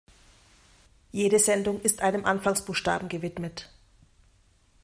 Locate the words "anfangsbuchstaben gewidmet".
2.25-3.69